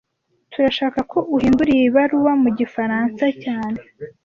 Turashaka 0.51 0.99
ko 1.11 1.17
uhindura 1.35 1.69
iyi 1.77 1.87
baruwa 1.95 2.31
mu 2.43 2.49
gifaransa 2.59 3.25
cyane 3.43 3.79